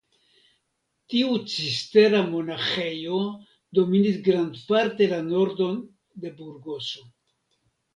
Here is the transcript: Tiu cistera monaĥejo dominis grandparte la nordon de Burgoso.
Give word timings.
Tiu 1.13 1.35
cistera 1.55 2.23
monaĥejo 2.31 3.21
dominis 3.81 4.21
grandparte 4.33 5.13
la 5.17 5.25
nordon 5.33 5.81
de 6.27 6.39
Burgoso. 6.43 7.11